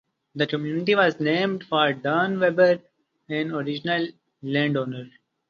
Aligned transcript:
The 0.33 0.47
community 0.47 0.95
was 0.95 1.19
named 1.19 1.63
for 1.65 1.93
Dan 1.93 2.39
Webber, 2.39 2.79
an 3.29 3.51
original 3.51 4.07
landowner. 4.41 5.11